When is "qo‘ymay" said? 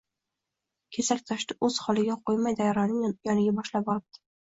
2.25-2.61